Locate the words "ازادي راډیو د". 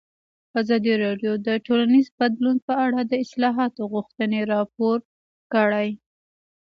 0.61-1.49